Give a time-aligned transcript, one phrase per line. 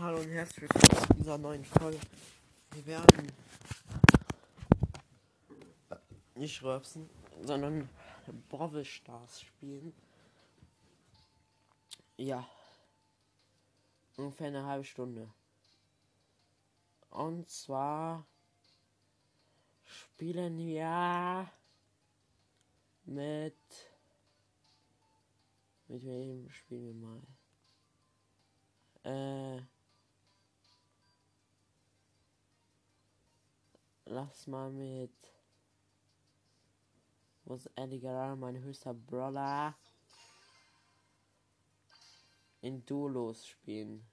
[0.00, 2.00] Hallo und herzlich willkommen zu dieser neuen Folge.
[2.70, 3.30] Wir werden
[6.36, 7.10] nicht röpsen,
[7.42, 7.86] sondern
[8.48, 9.92] Brawl Stars spielen.
[12.16, 12.48] Ja.
[14.16, 15.30] Ungefähr eine halbe Stunde.
[17.10, 18.26] Und zwar
[19.84, 21.46] spielen wir
[23.04, 23.54] mit.
[25.88, 27.02] Mit wem spielen
[29.02, 29.58] wir mal?
[29.58, 29.79] Äh.
[34.12, 35.12] Lass mal mit.
[37.44, 39.78] Wo ist Edgar, mein höchster Brawler?
[42.60, 44.04] In Duos spielen.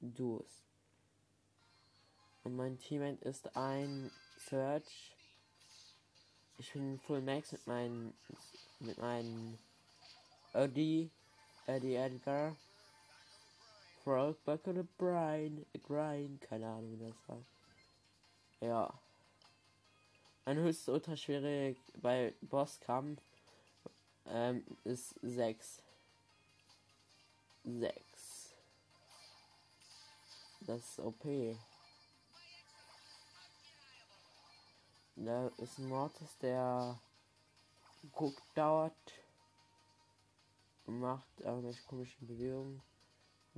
[0.00, 0.64] Duos.
[2.42, 5.14] Und mein Teammate ist ein Search.
[6.56, 8.14] Ich bin Full Max mit meinen
[8.78, 9.58] mit meinen
[10.54, 11.10] Eddie,
[11.66, 12.56] Eddie Edgar.
[14.08, 17.44] Buck oder Brian, Grind, keine Ahnung, wie das war.
[18.60, 19.00] Ja.
[20.46, 23.20] Ein höchst unterschwierig bei Bosskampf
[24.26, 25.82] ähm, ist 6.
[27.64, 28.54] 6.
[30.60, 31.22] Das ist OP.
[35.16, 36.98] Da ist ein Mortis, der
[38.12, 38.94] guckt, dauert
[40.86, 42.80] und macht irgendwelche komischen Bewegungen.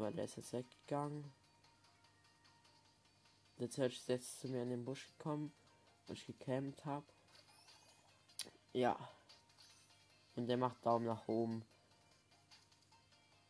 [0.01, 1.31] Weil der ist jetzt weggegangen.
[3.59, 5.53] Der Search ist jetzt zu mir in den Busch gekommen,
[6.07, 7.05] wo ich gecampt habe.
[8.73, 8.97] Ja.
[10.37, 11.67] Und der macht Daumen nach oben.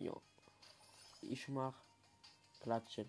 [0.01, 0.21] Jo.
[1.23, 1.77] Ich mach
[2.59, 3.09] Klatschen.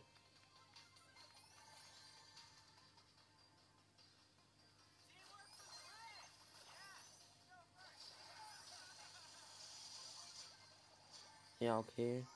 [11.59, 12.28] Ja, okay.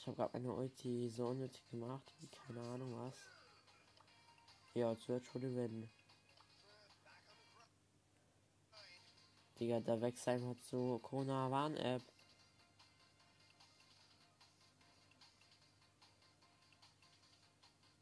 [0.00, 2.14] Ich habe gerade meine Ulti so unnötig gemacht,
[2.46, 3.14] keine Ahnung was.
[4.72, 5.90] Ja, Search wurde wenn.
[9.58, 12.02] Digga, der Wechsel hat so Corona Warn App.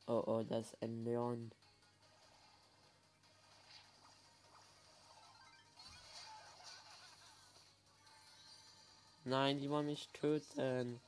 [0.06, 1.50] Oh oh, das ist ein Leon.
[9.24, 11.00] Nein, die wollen mich töten.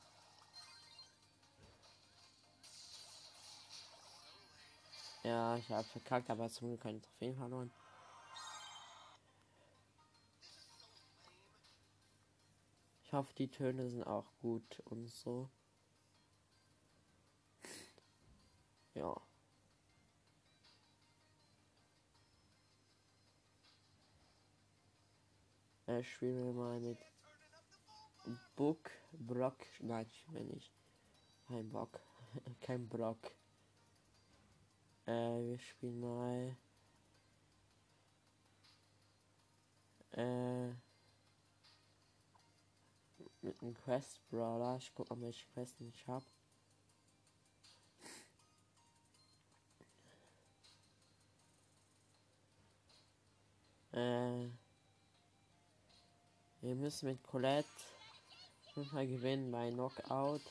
[5.23, 7.71] Ja, ich habe verkackt, aber zum Glück keine Trophäen verloren.
[13.03, 15.49] Ich hoffe, die Töne sind auch gut und so.
[18.93, 19.15] Ja.
[25.87, 26.97] Ich spiele mal mit
[28.55, 29.57] Book, Brock.
[29.81, 30.71] Nein, ich will nicht.
[31.47, 31.99] Kein Bock.
[32.61, 33.33] Kein Brock.
[35.05, 36.55] Äh, wir spielen mal.
[40.11, 40.69] Äh.
[43.41, 44.77] Mit einem Quest Brawler.
[44.77, 46.25] Ich guck mal, welche Quest ich habe.
[53.93, 54.49] Äh.
[56.61, 57.67] Wir müssen mit Colette
[58.73, 60.41] fünfmal gewinnen bei Knockout.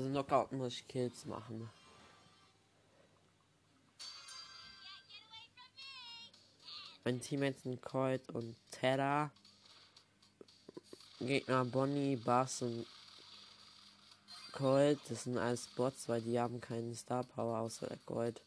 [0.00, 1.68] Also Knockout muss ich Kills machen.
[7.04, 9.30] Mein Teammates sind Colt und Terra.
[11.18, 12.86] Gegner Bonnie, Bass und
[14.52, 15.00] Colt.
[15.10, 18.40] Das sind alles Bots, weil die haben keinen Star Power außer der Gold.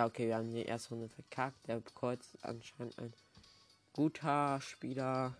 [0.00, 1.68] Ja, okay, wir haben die erste Runde verkackt.
[1.68, 3.12] Der Kreuz ist anscheinend ein
[3.92, 5.36] guter Spieler.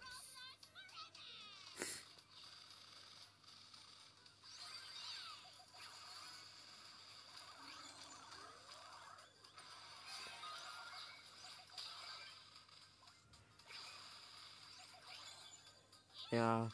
[16.31, 16.69] Ja.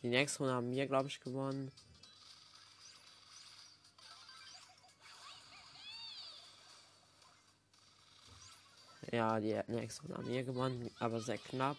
[0.00, 1.72] Die nächste Runde haben wir, glaube ich, gewonnen.
[9.20, 11.76] Ja, die hätten extra in Armee gewonnen, aber sehr knapp.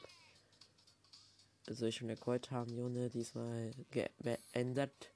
[1.67, 5.09] Also ich und der Gold haben Jone diesmal geändert.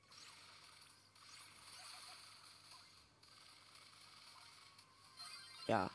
[5.68, 5.92] Ja.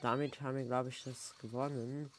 [0.00, 2.10] Damit haben wir, glaube ich, das gewonnen.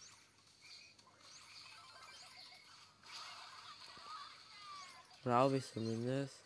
[5.23, 6.42] Glaube ich zumindest.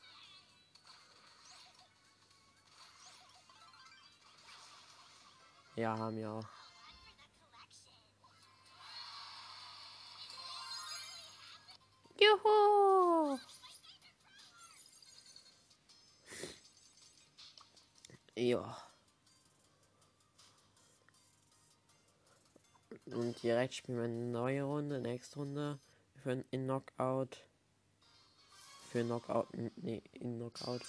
[5.77, 6.43] Ja, haben auch.
[12.19, 13.37] Juhu!
[18.35, 18.75] Ja.
[23.05, 25.79] Und direkt spielen wir eine neue Runde, nächste Runde
[26.23, 27.45] für in Knockout.
[28.89, 30.81] Für Knockout, nee, in Knockout.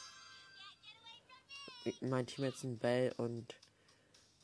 [2.00, 3.54] Mein Team jetzt ein Bell und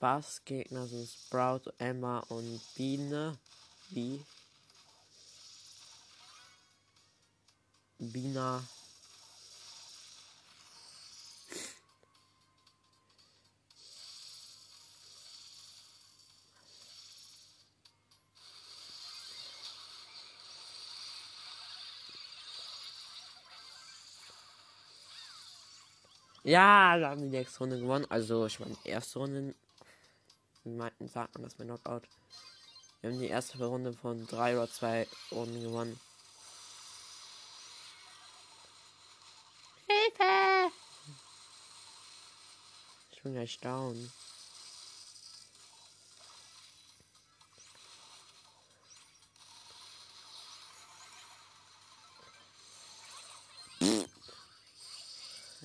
[0.00, 0.44] Bass.
[0.44, 3.38] Gegner sind Sprout, Emma und Biene.
[3.90, 4.24] Wie?
[7.98, 8.62] Bina.
[26.46, 28.06] Ja, wir haben die nächste Runde gewonnen.
[28.10, 29.54] Also, ich meine, erste Runde.
[30.66, 32.08] Meinten, sagt man das mit Knockout.
[33.00, 36.00] Wir haben die erste Runde von drei oder zwei Runden gewonnen.
[39.86, 40.72] Hilfe!
[43.10, 44.10] Ich bin gleich down.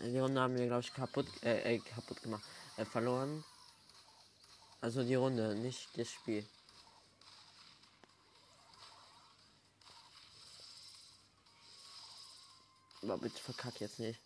[0.01, 2.43] Die Runde haben wir, glaube ich, kaputt, äh, äh, kaputt gemacht,
[2.75, 3.45] äh, verloren.
[4.81, 6.45] Also die Runde, nicht das Spiel.
[13.01, 14.19] Aber bitte verkack jetzt nicht.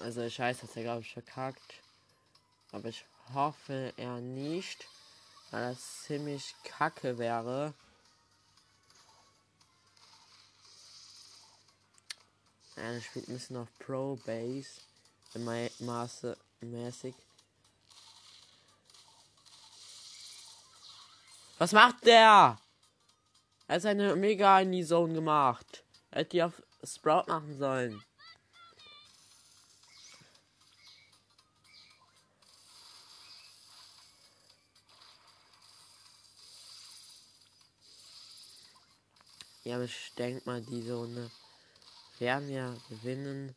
[0.00, 1.74] Also ich weiß, dass er glaube ich verkackt.
[2.72, 3.04] Aber ich
[3.34, 4.86] hoffe er nicht.
[5.50, 7.74] Weil das ziemlich kacke wäre.
[12.76, 14.80] Er spielt ein bisschen auf Pro Base.
[15.80, 17.14] Maße mäßig.
[21.60, 22.58] Was macht der?
[23.66, 25.84] Er hat eine Mega in die Zone gemacht.
[26.10, 28.02] Er hätte die auf Sprout machen sollen.
[39.62, 41.30] Ja, ich denke mal, die Zone
[42.20, 43.54] werden wir gewinnen.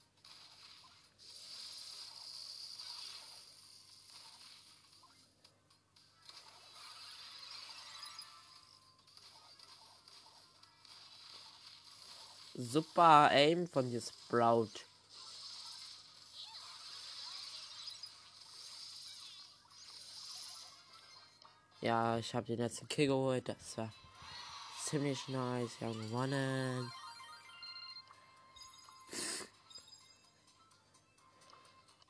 [12.63, 14.69] Super Aim von dir, Sprout.
[21.81, 23.49] Ja, ich habe den letzten Kill geholt.
[23.49, 23.93] Das war
[24.85, 25.71] ziemlich nice.
[25.79, 26.91] Wir haben gewonnen.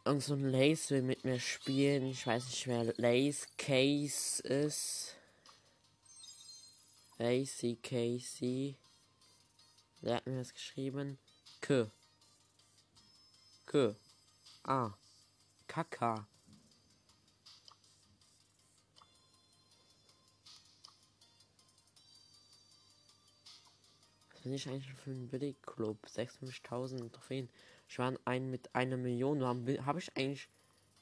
[0.05, 2.05] Irgend so ein Lace will mit mir spielen.
[2.05, 5.15] Ich weiß nicht, wer Lace Case ist.
[7.17, 8.75] Lacy Casey.
[10.03, 11.17] Wer hat mir das geschrieben?
[11.61, 11.89] K.
[13.65, 13.95] K.
[14.63, 14.93] A.
[15.65, 16.27] Kaka.
[24.29, 26.05] Was bin ich eigentlich für ein Billigclub?
[26.05, 27.49] 56.000 Trophäen.
[27.87, 29.41] Ich war ein mit einer Million.
[29.45, 30.49] Habe hab ich eigentlich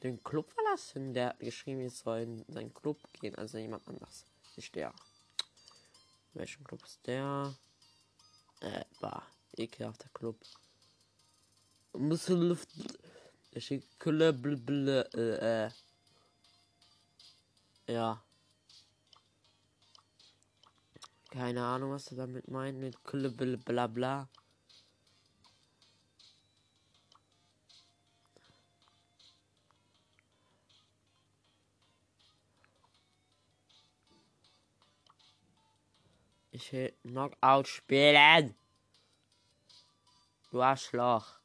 [0.03, 1.15] den Club verlassen?
[1.15, 3.33] Der hat geschrieben, ich soll in seinen Club gehen.
[3.33, 4.27] Also jemand anders.
[4.55, 4.93] Nicht der.
[6.35, 7.55] Welchen Club ist der?
[8.61, 9.23] Äh, bah,
[9.57, 10.37] ekelhafter Club.
[11.93, 12.69] Muss Luft.
[13.51, 15.71] Ich Külle, blö, äh, äh.
[17.87, 18.23] Ja.
[21.31, 24.29] Keine Ahnung, was er damit meint mit Külle, bla bla.
[36.61, 38.53] Ich will Knockout spielen.
[40.51, 41.39] Du Arschloch.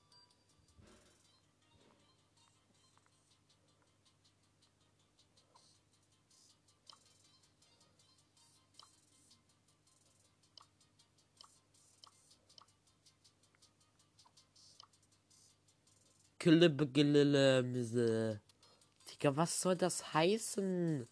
[19.09, 21.09] Digga, was soll das heißen?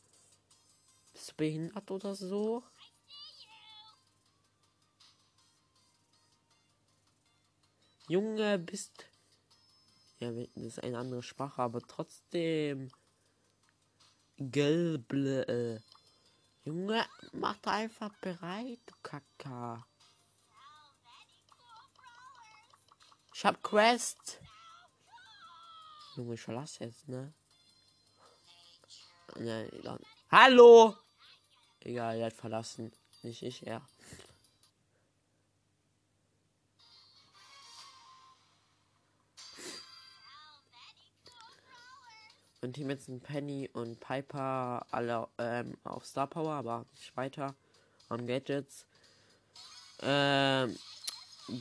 [1.14, 2.62] Bist du behindert oder so?
[8.08, 9.06] Junge, bist.
[10.18, 12.90] Ja, das ist eine andere Sprache, aber trotzdem.
[14.36, 15.46] Gelble.
[15.48, 15.80] Äh.
[16.64, 19.86] Junge, mach da einfach bereit, du Kaka.
[23.34, 24.40] Ich hab Quest.
[26.16, 27.32] Junge, ich verlasse jetzt, ne?
[29.34, 29.98] Dann.
[30.30, 30.96] Hallo!
[31.80, 32.92] Egal, er hat verlassen.
[33.22, 33.86] Nicht ich, er.
[42.64, 47.54] Mein Team jetzt sind Penny und Piper alle ähm, auf Star Power, aber nicht weiter.
[48.08, 48.86] Am Gadgets.
[50.00, 50.74] Ähm,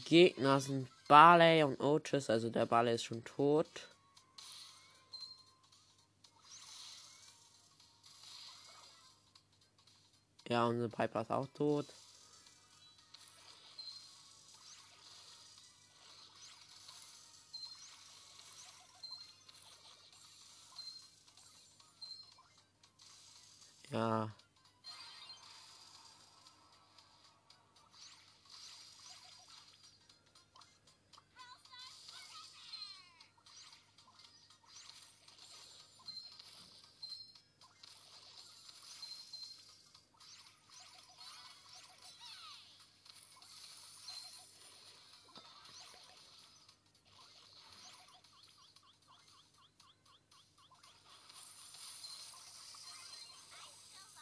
[0.05, 3.89] Gegner sind Barley und Otis, also der Barley ist schon tot.
[10.47, 11.87] Ja, unsere Piper ist auch tot.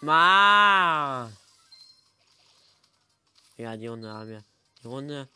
[0.01, 1.31] Ma.
[3.57, 4.43] Ja, die Runde haben wir.
[4.81, 5.29] Die Runde,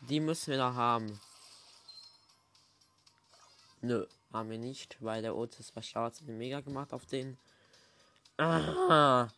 [0.00, 1.20] die müssen wir noch haben.
[3.80, 7.38] Nö, haben wir nicht, weil der Otis war schwarz und mega gemacht auf den.
[8.38, 9.28] Ah.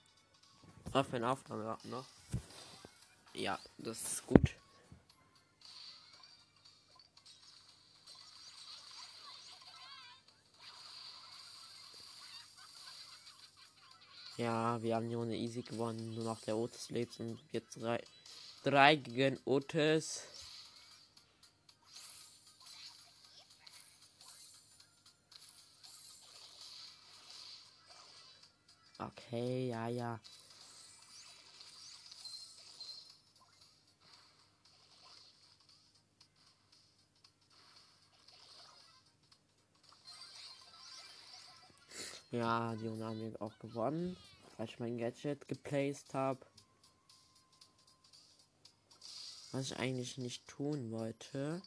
[0.92, 2.06] Auf eine Aufnahme noch.
[3.34, 4.54] Ja, das ist gut.
[14.36, 16.14] Ja, wir haben die Runde easy gewonnen.
[16.14, 18.02] Nur noch der Otis lebt und jetzt drei,
[18.64, 20.22] drei gegen Otis.
[28.98, 30.20] Okay, ja, ja.
[42.34, 44.16] Ja, die haben wir auch gewonnen,
[44.56, 46.40] weil ich mein Gadget geplaced habe.
[49.52, 51.62] Was ich eigentlich nicht tun wollte.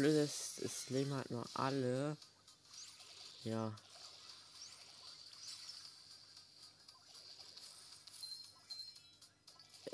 [0.00, 2.16] Blöde ist, es leben halt nur alle.
[3.44, 3.70] Ja.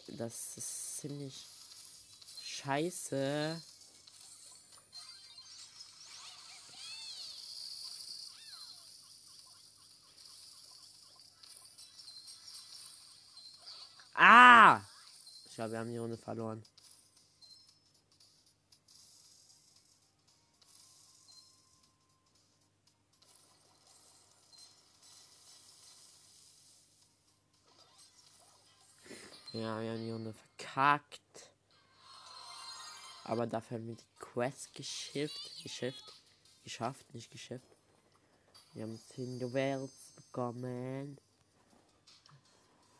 [0.07, 1.49] Das ist ziemlich
[2.41, 3.61] scheiße.
[14.15, 14.81] Ah!
[15.49, 16.63] Ich glaube, wir haben die Runde verloren.
[29.57, 31.51] Ja, wir haben die Runde verkackt.
[33.25, 35.63] Aber dafür haben wir die Quest geschifft.
[35.63, 36.23] Geschifft.
[36.63, 37.75] Geschafft, nicht geschifft.
[38.75, 41.19] Wir haben 10 Duells bekommen.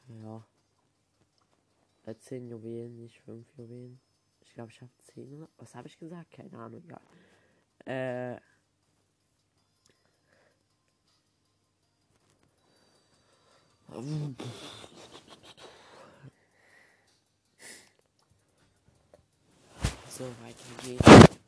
[0.09, 0.43] Ja.
[2.07, 4.01] Äh, 10 Juwelen, nicht 5 Juwelen.
[4.41, 5.49] Ich glaube, ich habe 10 oder.
[5.59, 6.31] Was habe ich gesagt?
[6.31, 7.01] Keine Ahnung, ja.
[7.85, 8.41] Äh.
[20.17, 21.46] So, weiter geht's.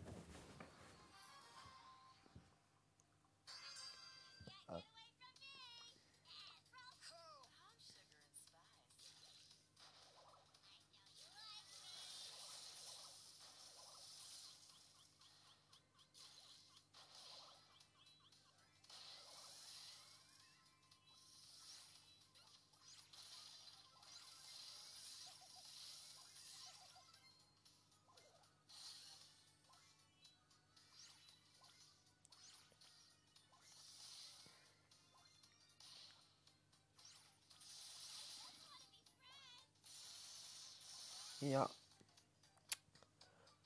[41.41, 41.71] Ja.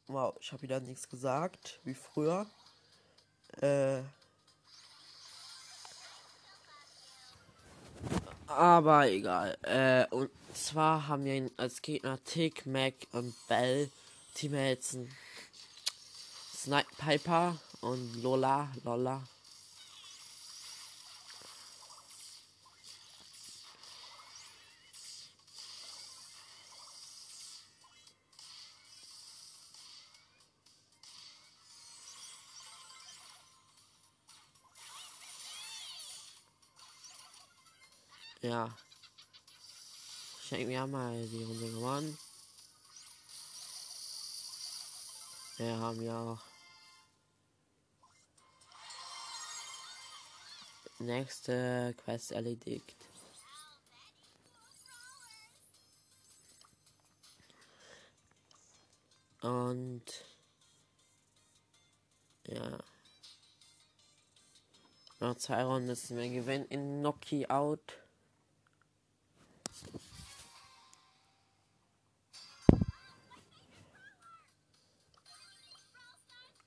[0.06, 2.46] Wow, ich habe wieder nichts gesagt, wie früher.
[3.60, 4.02] Äh.
[8.46, 9.56] Aber egal.
[9.62, 13.90] Äh, und zwar haben wir als Gegner Tick, Mac und Bell.
[14.34, 14.98] Teammates
[16.54, 18.70] Snipe Piper und Lola.
[18.84, 19.22] Lola.
[40.52, 42.18] Denke, wir mal die Runde gewonnen.
[45.56, 46.42] Wir haben ja auch
[50.98, 52.96] nächste Quest erledigt.
[59.40, 60.04] Und
[62.46, 62.78] ja.
[65.20, 68.02] Noch zwei Runden ist wir gewinnen in Knockout.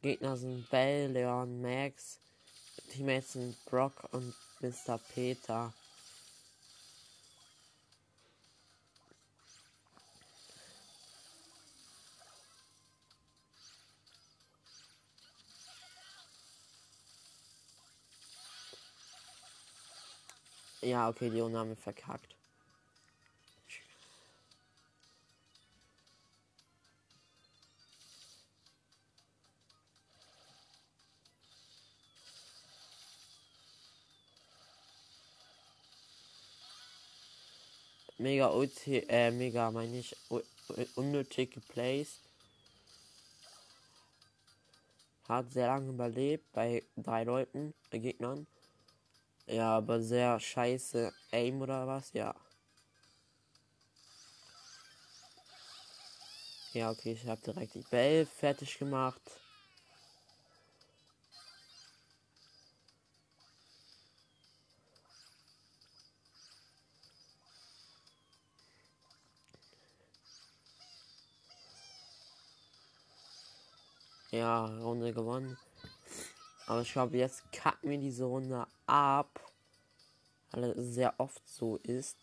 [0.06, 2.20] Gegner sind Bell, Leon, Max.
[2.92, 5.00] Teammates sind Brock und Mr.
[5.00, 5.74] Peter.
[20.82, 22.35] Ja, okay, die wir verkackt.
[38.26, 40.16] Mega ulti, äh, mega meine ich
[40.96, 42.22] unnötig geplaced.
[45.30, 48.48] Hat sehr lange überlebt bei drei Leuten, äh, Gegnern.
[49.46, 52.34] Ja, aber sehr scheiße Aim oder was, ja.
[56.74, 59.22] Ja, okay, ich habe direkt die Bell fertig gemacht.
[74.46, 75.58] Ja, Runde gewonnen.
[76.68, 79.40] Aber ich glaube, jetzt kacken wir diese Runde ab.
[80.52, 82.16] Weil es sehr oft so ist.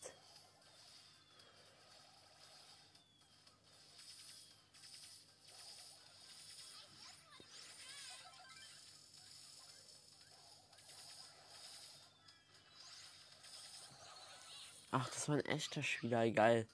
[14.93, 16.69] Ach, das war ein echter Spieler, egal.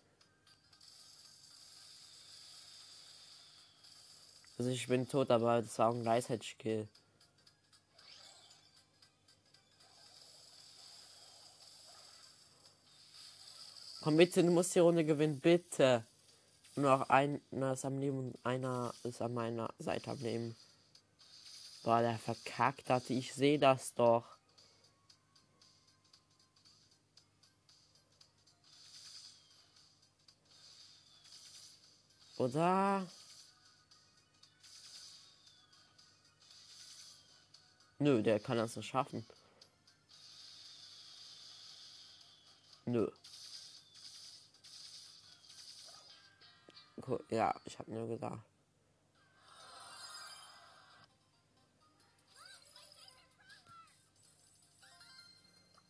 [4.59, 6.89] Also ich bin tot, aber das war ein Gleichheitskill.
[14.01, 16.05] Komm bitte, du musst die Runde gewinnen, bitte.
[16.75, 20.57] Nur noch einer ist am Leben und einer ist an meiner Seite am Leben.
[21.85, 23.11] Boah, der verkackt hat.
[23.11, 24.25] Ich sehe das doch.
[32.37, 33.07] Oder?
[37.99, 39.27] Nö, der kann das nicht schaffen.
[42.87, 43.11] Nö.
[47.31, 48.43] Ja, ich habe nur gesagt.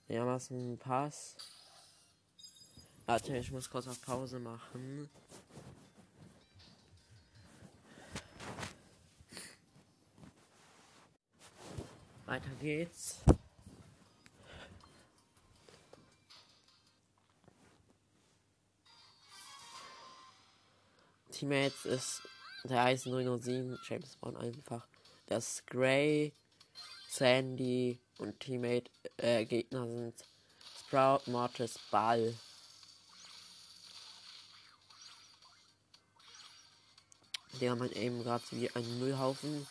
[0.09, 1.37] Ja, was ein Pass.
[3.05, 5.11] Warte, ich muss kurz auf Pause machen.
[12.29, 13.21] Weiter geht's.
[21.31, 22.23] Teammates ist
[22.65, 24.87] der heißt 007 James Bond einfach.
[25.27, 26.35] Das Gray,
[27.09, 30.15] Sandy und Teammate äh, Gegner sind
[30.81, 32.35] Sprout, Mortis, Ball.
[37.59, 39.67] Der haben eben gerade wie ein Müllhaufen.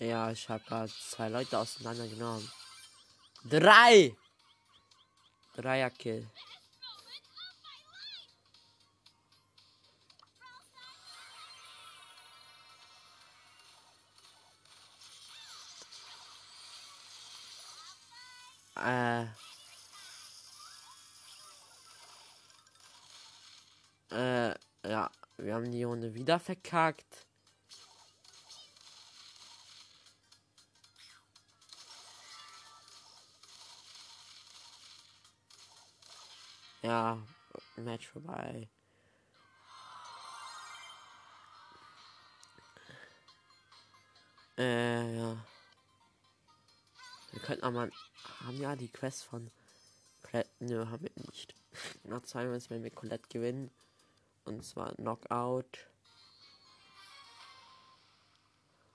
[0.00, 2.48] Ja, ich habe gerade zwei Leute auseinandergenommen.
[3.44, 4.14] Drei!
[5.56, 6.30] Dreierkill.
[18.76, 19.24] Äh.
[24.12, 24.54] Äh,
[24.86, 27.27] ja, wir haben die Runde wieder verkackt.
[36.82, 37.18] Ja,
[37.76, 38.68] Match vorbei.
[44.56, 45.36] Äh, ja.
[47.30, 47.90] Wir könnten aber
[48.44, 49.50] haben ja die Quest von
[50.22, 50.50] Colette.
[50.60, 51.54] Nö, haben wir nicht.
[52.04, 53.70] Nach zwei wenn wir Colette gewinnen.
[54.44, 55.86] Und zwar Knockout.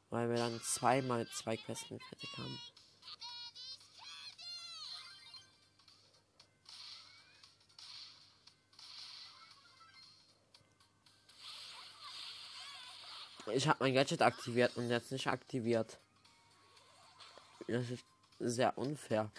[0.10, 2.60] Weil wir dann zweimal zwei Questen fertig haben.
[13.56, 16.00] Ich habe mein Gadget aktiviert und jetzt nicht aktiviert.
[17.68, 18.04] Das ist
[18.40, 19.32] sehr unfair.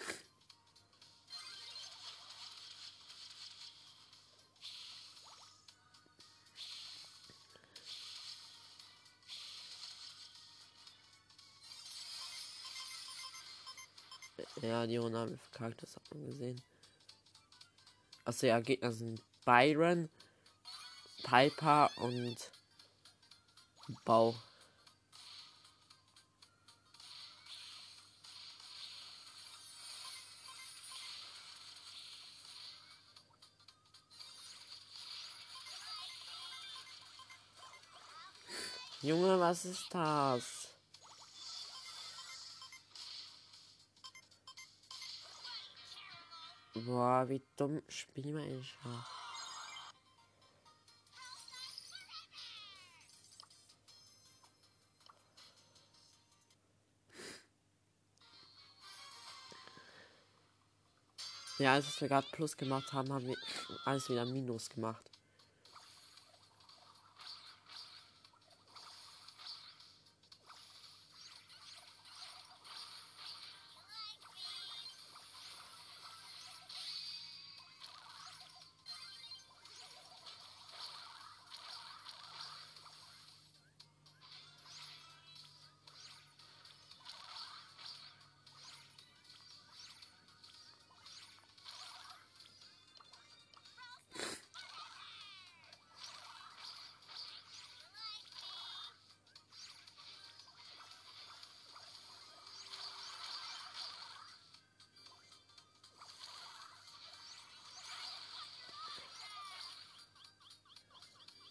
[14.61, 16.61] Ja, die Runde haben verkackt, das hat man gesehen.
[18.23, 20.09] Also ja, Gegner sind Byron,
[21.23, 22.51] Piper und
[24.03, 24.33] Bau.
[39.01, 40.67] Junge, was ist das?
[46.73, 48.75] Boah, wie dumm spielen wir ich.
[61.65, 63.37] Ja, als wir gerade Plus gemacht haben, haben wir
[63.85, 65.01] alles wieder Minus gemacht.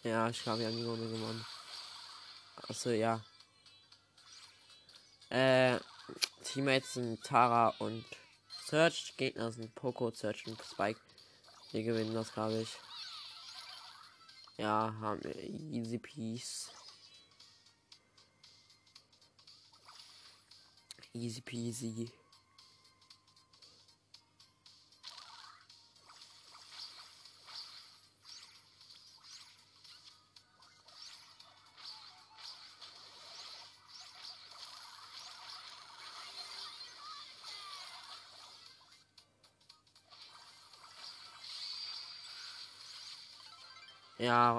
[0.05, 1.47] Ja, ich haben die Runde gewonnen.
[2.69, 3.25] Achso, ja.
[5.31, 5.81] Äh,
[6.45, 8.05] Teammates sind Tara und
[8.67, 9.17] Search.
[9.17, 11.01] Gegner sind Poco, Search und Spike.
[11.73, 12.69] Wir gewinnen das, glaube ich.
[14.59, 16.71] Ja, haben wir easy peace.
[21.15, 22.13] Easy peasy.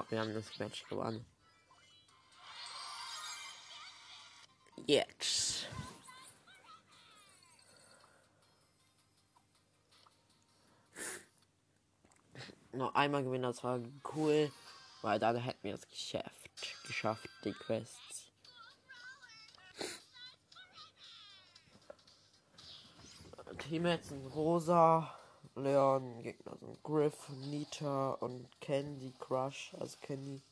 [0.08, 1.24] Wir haben das Match gewonnen.
[4.86, 5.68] Jetzt.
[12.72, 13.80] Noch einmal gewinnen, das war
[14.14, 14.52] cool,
[15.02, 18.32] weil dann hätten wir das Geschäft geschafft, die Quests.
[23.58, 25.18] Teammates sind rosa.
[25.56, 30.42] Leon, Gegner sind Griff, Nita und Candy Crush, also Candy.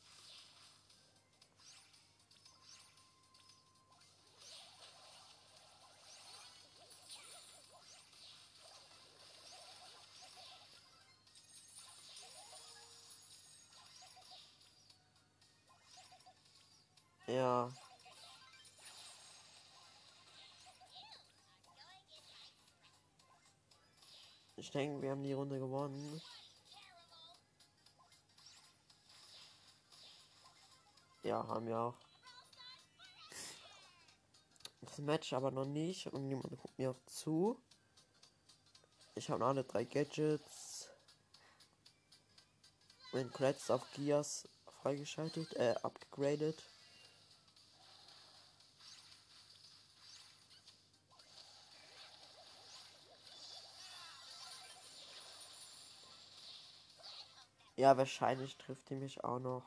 [24.75, 26.21] Denke, wir haben die Runde gewonnen.
[31.23, 31.95] Ja, haben wir auch.
[34.81, 37.59] das Match aber noch nicht und niemand guckt mir auch zu.
[39.15, 40.89] Ich habe alle drei Gadgets.
[43.13, 44.47] Mein Credits auf Gears
[44.81, 46.61] freigeschaltet, äh, upgraded.
[57.77, 59.63] Ja, wahrscheinlich trifft die mich auch noch.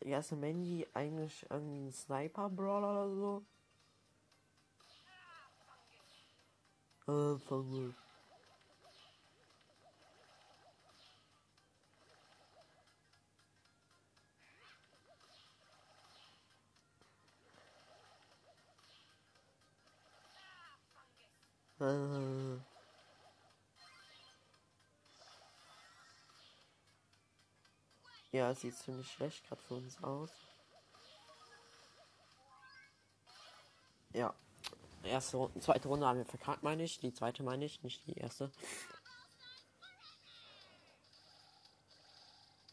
[0.00, 3.44] Der erste Mandy eigentlich irgendwie ein Sniper-Brawler oder so.
[7.08, 7.94] Äh, Fungus.
[7.94, 8.11] Äh.
[28.30, 30.30] Ja, sieht ziemlich schlecht gerade für uns aus.
[34.12, 34.32] Ja.
[35.02, 37.00] Erste Runde, zweite Runde haben wir verkackt, meine ich.
[37.00, 38.52] Die zweite meine ich, nicht die erste.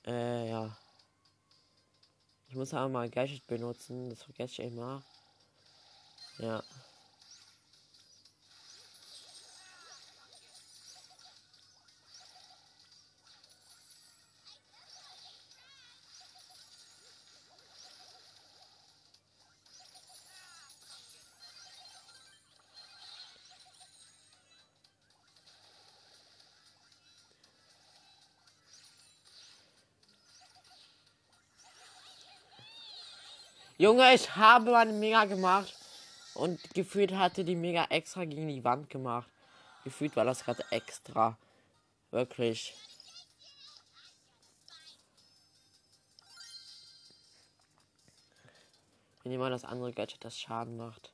[0.05, 0.77] Äh, ja.
[2.47, 5.03] Ich muss aber mal Gadget benutzen, das vergesse ich immer.
[6.37, 6.63] Ja.
[33.81, 35.73] Junge, ich habe meine Mega gemacht
[36.33, 39.29] und gefühlt hatte die Mega extra gegen die Wand gemacht.
[39.85, 41.37] Gefühlt war das gerade extra.
[42.11, 42.75] Wirklich.
[49.23, 51.13] Wenn jemand das andere Gadget das Schaden macht.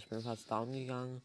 [0.00, 1.22] Ich bin fast down gegangen.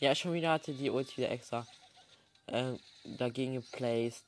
[0.00, 1.66] Ja, schon wieder hatte die Ulti wieder extra
[2.48, 4.24] ähm, dagegen geplaced.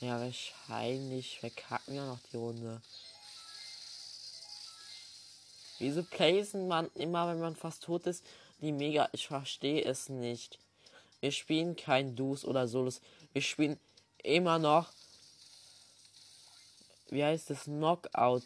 [0.00, 2.82] Ja, wahrscheinlich verkacken wir noch die Runde.
[5.78, 8.24] Wieso placen man immer, wenn man fast tot ist,
[8.60, 9.08] die Mega?
[9.12, 10.58] Ich verstehe es nicht.
[11.20, 13.00] Wir spielen kein Dus oder Solos.
[13.32, 13.78] Wir spielen
[14.24, 14.92] immer noch
[17.12, 18.44] wie heißt das, Knockout.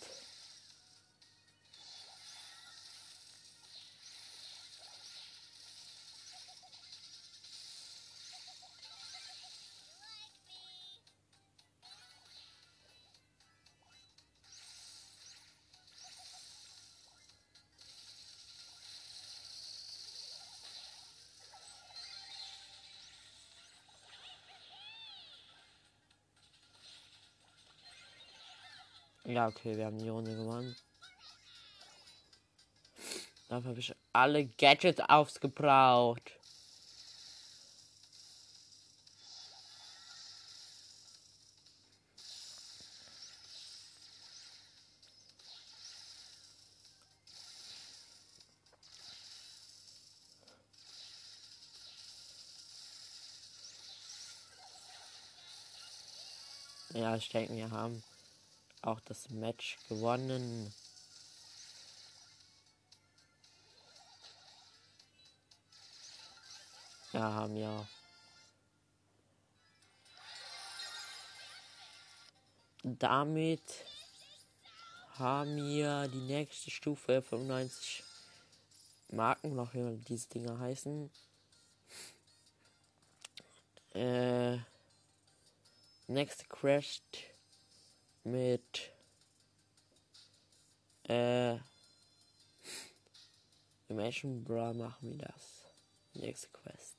[29.36, 30.74] Ja, okay, wir haben die Runde gewonnen.
[33.50, 36.22] Dafür habe ich alle Gadgets aufgebraucht.
[56.94, 58.02] Ja, ich denke, wir haben
[58.86, 60.72] auch das Match gewonnen.
[67.12, 67.86] Ja, haben ja.
[72.82, 73.62] Damit
[75.18, 78.04] haben wir die nächste Stufe 95
[79.08, 81.10] Marken, noch wie diese Dinger heißen.
[83.94, 84.58] Äh,
[86.06, 87.02] nächste Quest
[88.26, 88.92] mit
[91.08, 91.58] äh
[93.88, 95.64] Imagine Bra machen wir das.
[96.14, 96.96] Nächste Quest.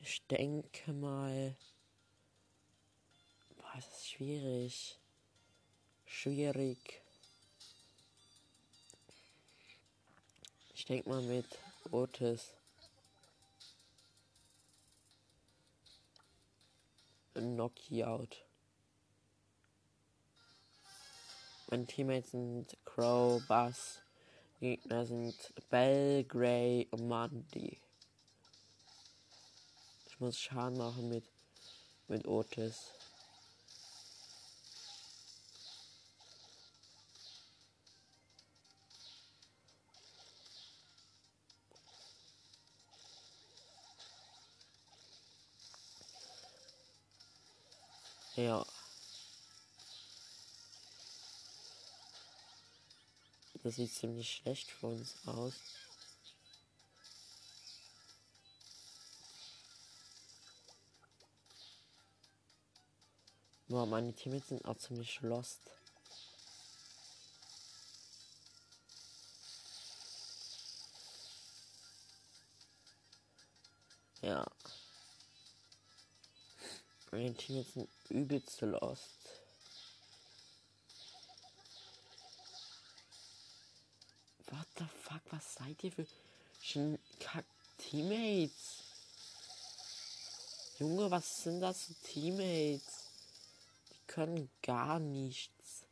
[0.00, 1.56] Ich denke mal.
[3.56, 4.98] Boah, ist schwierig.
[6.04, 7.00] Schwierig.
[10.74, 11.46] Ich denke mal mit
[11.90, 12.52] Otis.
[17.34, 18.44] Knockout.
[21.70, 24.02] Meine Teammates sind Crow, Bass.
[24.60, 25.34] Gegner sind
[25.70, 27.80] Bell, Gray und Mandy.
[30.06, 31.24] Ich muss Schaden machen mit,
[32.08, 32.92] mit Otis.
[48.42, 48.66] Ja.
[53.62, 55.54] Das sieht ziemlich schlecht für uns aus.
[63.68, 65.60] Boah, meine Teammates sind auch ziemlich lost.
[74.20, 74.44] Ja.
[77.12, 79.10] Meine Teammates sind übelst lost.
[84.46, 86.06] What the fuck, was seid ihr für
[86.62, 87.44] schon Kack
[87.76, 88.84] Teammates?
[90.78, 93.04] Junge, was sind das für Teammates?
[93.92, 95.84] Die können gar nichts.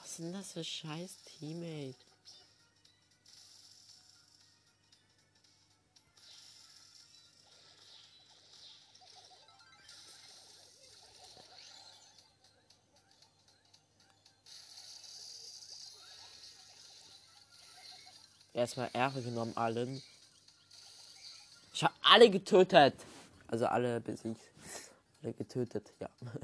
[0.00, 2.03] Was sind das für scheiß Teammates?
[18.54, 20.00] Erstmal Ehre genommen allen.
[21.72, 22.94] Ich habe alle getötet.
[23.48, 24.40] Also alle besiegt.
[25.22, 26.08] Alle getötet, ja.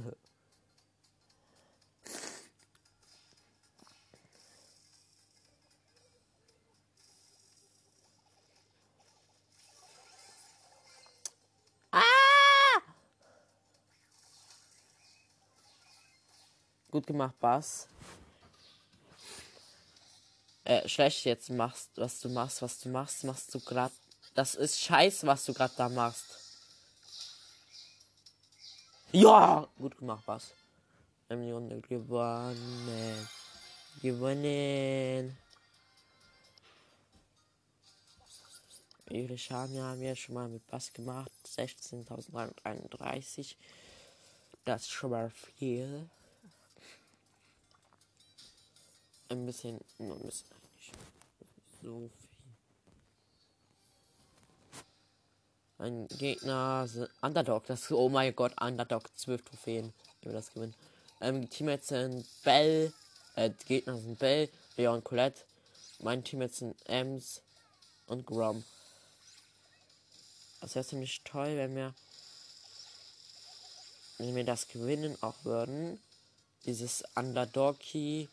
[11.92, 12.01] ah!
[16.90, 17.87] Gut gemacht, Bass
[20.71, 23.93] äh, schlecht jetzt machst, was du machst, was du machst, machst du gerade.
[24.35, 26.39] Das ist scheiße, was du gerade da machst.
[29.11, 30.53] Ja, gut gemacht, was?
[31.29, 33.29] Die Runde gewonnen.
[34.01, 35.37] Gewonnen.
[39.09, 41.33] Ihre Schaden haben wir schon mal mit Bass gemacht.
[41.47, 43.57] 16.331.
[44.65, 46.09] Das ist schon mal viel.
[49.29, 50.60] Ein bisschen, ein bisschen
[51.83, 52.31] so viel.
[55.79, 56.87] Ein Gegner,
[57.23, 60.75] Underdog, das oh mein Gott, Underdog, 12 Trophäen, wir das gewinnen.
[61.23, 62.93] Ähm, Teammates sind Bell,
[63.35, 65.40] äh, Gegner sind Bell, Leon Colette.
[66.01, 67.40] Mein Teammates sind Ems
[68.07, 68.62] und Grom.
[70.61, 71.95] Das wäre ziemlich toll, wenn wir,
[74.19, 75.99] wenn wir das gewinnen auch würden.
[76.66, 78.29] Dieses Underdog-Key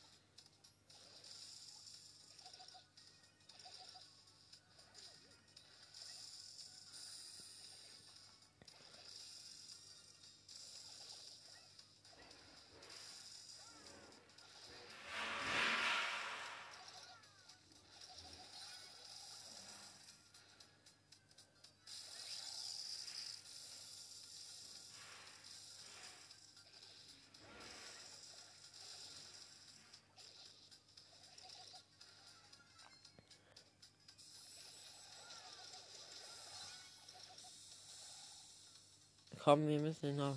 [39.47, 40.35] Komm, wir müssen noch.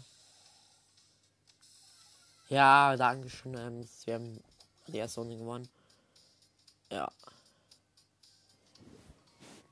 [2.48, 3.56] Ja, danke schön.
[3.58, 4.40] Ähm, wir haben
[4.86, 5.68] die erste Runde gewonnen.
[6.92, 7.10] Ja.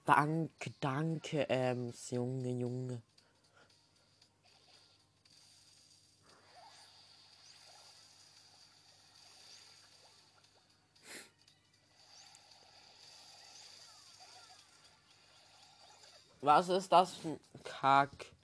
[0.05, 3.01] Danke, danke, ähm, Junge, Junge.
[16.41, 18.38] Was ist das für ein Kack?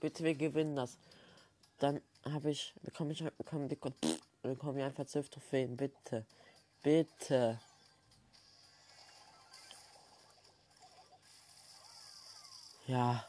[0.00, 0.98] Bitte, wir gewinnen das.
[1.78, 3.94] dann habe ich, bekomme ich, bekomme, bekomme,
[4.42, 6.26] bekomme ich einfach 12 Trophäen, bitte.
[6.82, 7.60] Bitte.
[12.86, 13.24] Ja.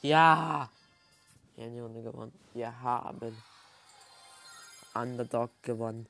[0.00, 0.70] Ja.
[1.54, 2.32] Wir haben die Runde gewonnen.
[2.54, 3.42] Wir haben
[4.94, 6.08] Underdog gewonnen.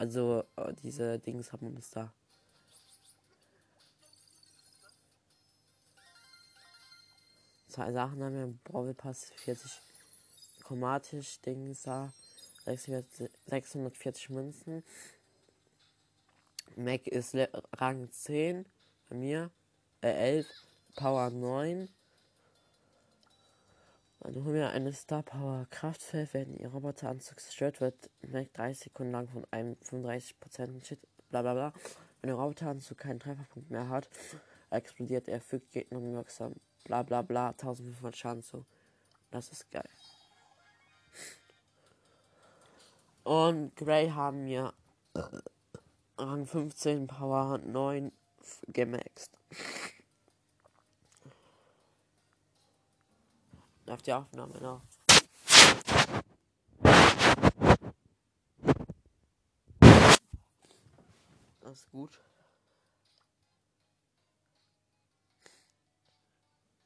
[0.00, 2.10] Also äh, diese Dings haben uns da.
[7.68, 9.70] Zwei Sachen haben wir im Brawl Pass 40
[10.64, 12.14] chromatisch Dings da.
[12.64, 14.82] 640 Münzen.
[16.76, 17.36] Mac ist
[17.74, 18.64] Rang 10
[19.10, 19.50] bei mir.
[20.00, 20.46] Äh, 11.
[20.96, 21.90] Power 9.
[24.20, 29.12] Dann holen wir eine Star Power Kraftfeld, wenn ihr Roboteranzug zerstört wird, Mac 30 Sekunden
[29.12, 31.00] lang von einem 35% Shit,
[31.30, 31.72] bla bla bla.
[32.20, 34.10] Wenn der Roboteranzug keinen Trefferpunkt mehr hat,
[34.70, 36.54] explodiert er, fügt Gegner wirksam,
[36.84, 38.66] bla bla bla, 1500 Schaden zu.
[39.30, 39.88] Das ist geil.
[43.24, 44.74] Und Grey haben wir
[46.18, 48.12] Rang 15, Power 9
[48.68, 49.38] gemaxt.
[53.90, 54.82] Auf die Aufnahme noch.
[61.60, 62.20] Das ist gut.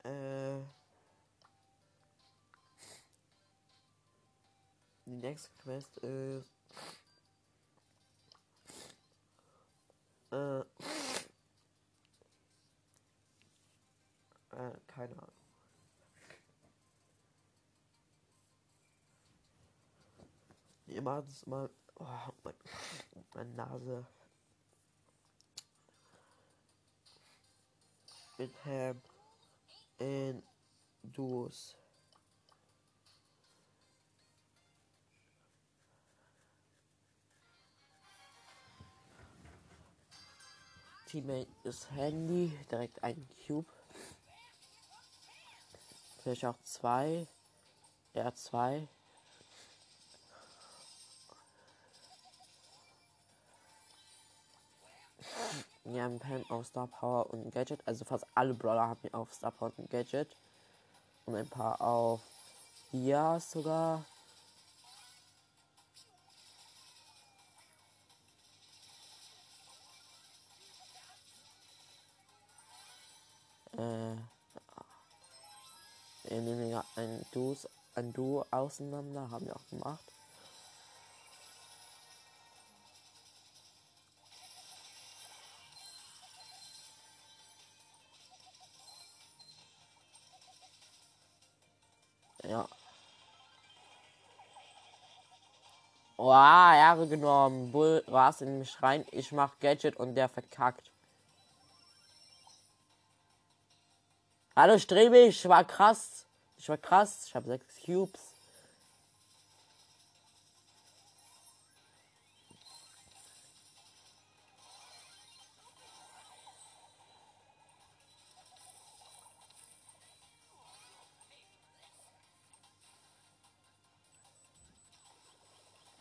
[0.03, 0.61] Äh,
[5.05, 6.51] die nächste Quest ist.
[10.33, 10.65] Äh, äh,
[14.87, 15.34] keine Ahnung.
[20.95, 22.55] immer, immer oh, mein,
[23.35, 24.07] meine Nase.
[28.39, 29.01] Mit Ham
[29.99, 30.43] in
[31.03, 31.77] Duos.
[41.07, 43.71] Teammate ist Handy, direkt ein Cube.
[46.23, 47.29] Vielleicht auch zwei.
[48.15, 48.89] R2.
[55.95, 57.81] ja, Pam auf Star Power und Gadget.
[57.87, 60.37] Also fast alle Brawler haben auf Star Power und Gadget.
[61.27, 62.21] Und ein paar auf
[62.93, 64.05] ja sogar.
[73.73, 74.17] Äh,
[76.25, 80.14] wir nehmen ja ein, Duos, ein Duo auseinander, haben wir auch gemacht.
[96.27, 97.71] Oh, Ehre genommen.
[97.71, 99.05] Bull, was in mich rein.
[99.11, 100.91] Ich mach Gadget und der verkackt.
[104.57, 106.25] Hallo Strebe, ich war krass.
[106.57, 107.27] Ich war krass.
[107.27, 108.34] Ich habe sechs Cubes.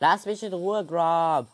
[0.04, 1.48] Lass mich in Ruhe, Grob.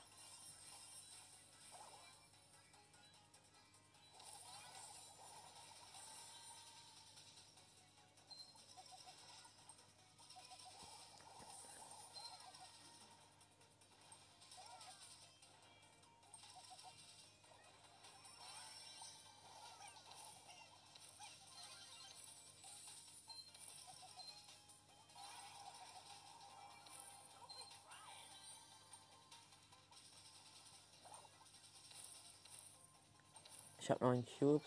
[33.90, 34.62] Ich habe neun Cubes.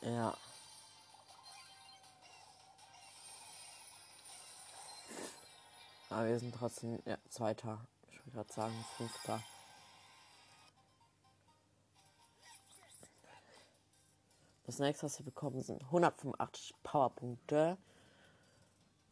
[0.00, 0.36] Ja.
[6.10, 7.86] Aber wir sind trotzdem ja, Zweiter.
[8.10, 9.40] Ich würde gerade sagen Fünfter.
[14.68, 17.78] Das nächste, was wir bekommen, sind 185 Powerpunkte.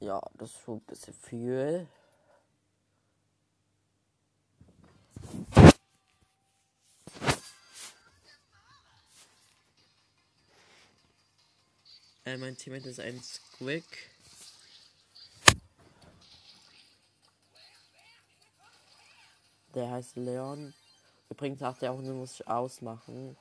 [0.00, 1.88] Ja, das ist schon ein bisschen viel.
[12.26, 13.82] Äh, mein Teammate ist ein Squig.
[19.74, 20.74] Der heißt Leon.
[21.30, 23.38] Übrigens sagt er auch, nur muss ich ausmachen.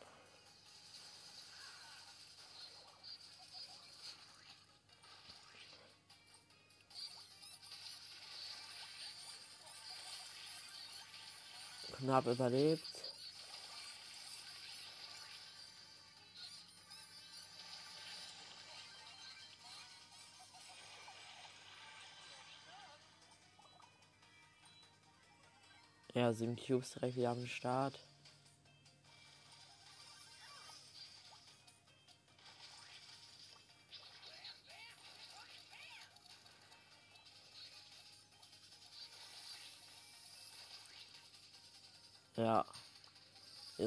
[12.05, 12.83] Knapp überlebt.
[26.13, 27.99] Ja, sieben Cubes direkt wieder am Start.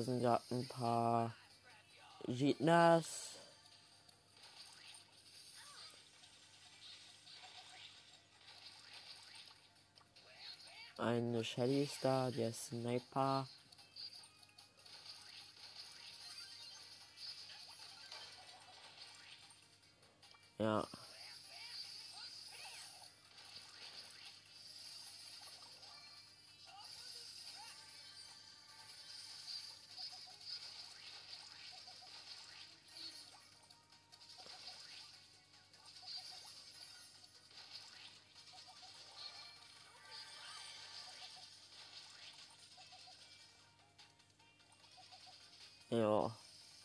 [0.09, 1.35] Sind ja ein paar
[2.27, 3.03] Gegner.
[10.97, 13.47] Eine Shelly ist da, der Sniper.
[20.59, 20.89] Ja.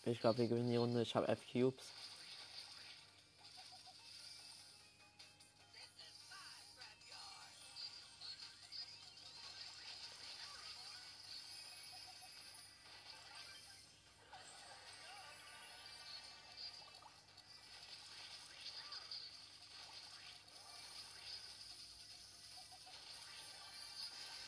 [0.06, 1.02] Ich glaube, wir gewinnen die Runde.
[1.02, 1.86] Ich habe F-Cubes.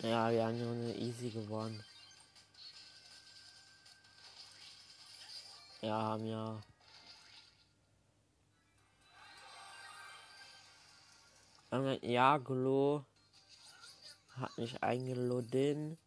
[0.04, 1.85] Ja, wir haben die Runde easy gewonnen.
[12.16, 13.04] Ja, Glo
[14.38, 15.98] hat mich eingeladen.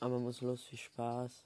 [0.00, 1.44] Aber muss los, viel Spaß.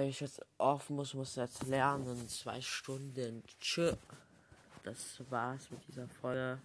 [0.00, 2.28] Ich jetzt offen muss, muss jetzt lernen.
[2.28, 3.44] Zwei Stunden.
[3.60, 3.94] Tschö.
[4.82, 6.58] Das war's mit dieser Folge.